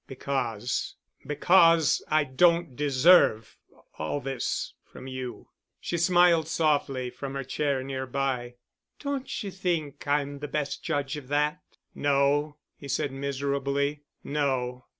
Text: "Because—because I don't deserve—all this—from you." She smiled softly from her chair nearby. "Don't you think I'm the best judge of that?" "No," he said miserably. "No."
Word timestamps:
"Because—because 0.07 2.01
I 2.09 2.23
don't 2.23 2.75
deserve—all 2.75 4.19
this—from 4.21 5.05
you." 5.05 5.49
She 5.79 5.99
smiled 5.99 6.47
softly 6.47 7.11
from 7.11 7.35
her 7.35 7.43
chair 7.43 7.83
nearby. 7.83 8.55
"Don't 8.99 9.43
you 9.43 9.51
think 9.51 10.07
I'm 10.07 10.39
the 10.39 10.47
best 10.47 10.83
judge 10.83 11.17
of 11.17 11.27
that?" 11.27 11.59
"No," 11.93 12.57
he 12.75 12.87
said 12.87 13.11
miserably. 13.11 14.01
"No." 14.23 14.85